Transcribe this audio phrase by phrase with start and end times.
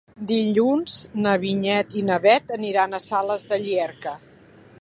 [0.29, 0.95] Dilluns
[1.25, 4.19] na Vinyet i na Bet aniran a Sales de Llierca.